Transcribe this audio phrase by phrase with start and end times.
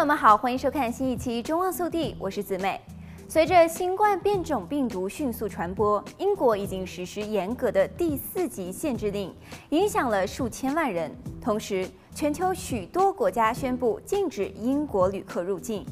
[0.00, 2.80] 朋友们好，欢迎收看新一期《中望速递》，我是子美。
[3.28, 9.30] 随着新冠变种病毒迅速传播，英国已经实施严格的第四级限制令，
[9.68, 11.14] 影响了数千万人。
[11.38, 15.84] 同时，全球许多国家宣布禁止英国旅客入境。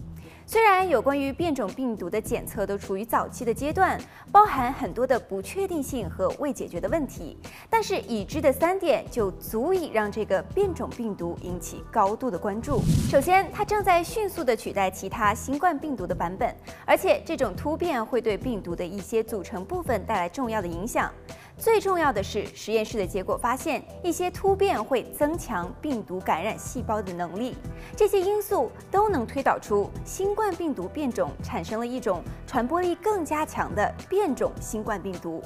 [0.50, 4.00] 虽然有关于变种病毒的检测都处于早期的阶段，
[4.32, 7.36] 包含很多的不确定性和未解决的问题，
[7.68, 12.80] 但是已知的三点就足以让这个变种病毒引起高度的关注。
[13.10, 21.12] 首先，它正在迅速地取代其他新冠病毒的版本，而且这种突变会对病毒的一些组成部分带来重要的影响。
[21.58, 27.56] 最重要的是，实验室的结果发现，一些突变会增强病毒感染细胞的能力。
[27.96, 35.42] 这些因素都能推导出新冠病毒变种产生了一种传播力更加强的变种新冠病毒。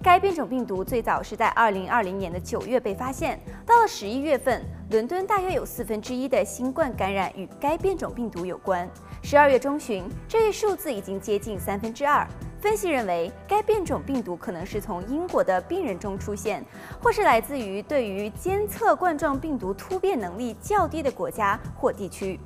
[0.00, 8.88] 该变种病毒最早是在2020年的九月被发现，到了十一月份，伦敦大约有四分之一的新冠感染与该变种病毒有关。
[9.24, 12.24] 十二月中旬，这一数字已经接近三分之二。
[12.60, 16.64] 分析认为，该变种病毒可能是从英国的病人中出现，
[17.00, 22.38] 或是来自于对于监测冠状病毒突变能力较低的国家或地区。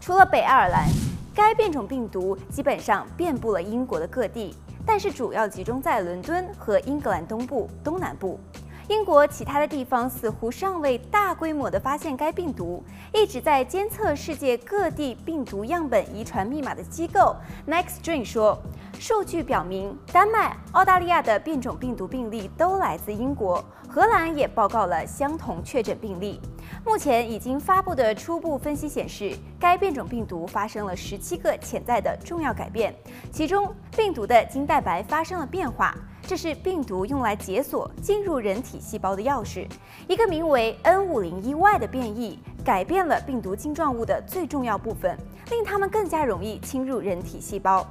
[0.00, 0.86] 除了北爱尔兰，
[1.34, 4.54] 该变种病毒基本上遍布了英国的各地，
[4.86, 8.40] 但是主要集中在伦敦和英格兰东部、东南部。
[8.88, 12.82] 英国其他的地方似乎尚未大规模地发现该病毒。
[13.12, 17.36] 一直在监测世界各地病毒样本遗传密码的机构
[17.66, 18.60] Nextstrain 说。
[18.98, 26.40] 数据表明，丹麦、澳大利亚的变种病毒病例都来自英国，荷兰也报告了相同确诊病例。
[26.84, 32.92] 目前已经发布的初步分析显示，该变种病毒发生了十七个潜在的重要改变，
[33.30, 35.94] 其中病毒的精蛋白发生了变化，
[36.28, 39.66] 这是病毒用来解锁进入人体细胞的钥匙。
[40.06, 45.16] 一个名为 N501Y 的变异改变了病毒晶状物的最重要部分，
[45.48, 47.86] 令它们更加容易侵入人体细胞。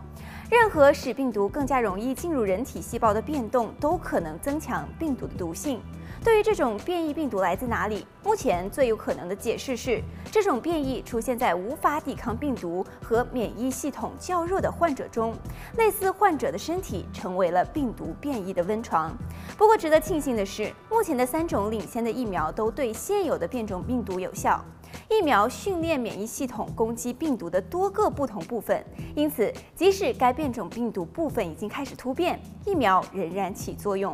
[0.52, 5.82] 任何使病毒更加容易进入人体细胞的变动，都可能增强病毒的毒性。
[6.28, 15.34] 对于这种变异病毒来自哪里，目前最有可能的解释是，这种变异出现在无法抵抗病毒和免疫系统较弱的患者中，
[15.78, 19.18] 类似患者的身体成为了病毒变异的温床。
[19.58, 24.62] 不过，值得庆幸的是，目前的三种领先的疫苗都对现有的变种病毒有效。
[25.10, 28.86] 疫苗训练免疫系统攻击病毒的多个不同部分，
[29.16, 34.14] 因此即使该变种病毒部分已经开始突变，疫苗仍然起作用。